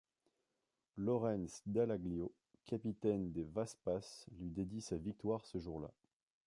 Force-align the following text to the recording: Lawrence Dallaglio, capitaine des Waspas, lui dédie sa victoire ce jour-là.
Lawrence 0.97 1.61
Dallaglio, 1.67 2.31
capitaine 2.65 3.31
des 3.31 3.43
Waspas, 3.53 4.25
lui 4.39 4.49
dédie 4.49 4.81
sa 4.81 4.97
victoire 4.97 5.45
ce 5.45 5.59
jour-là. 5.59 5.91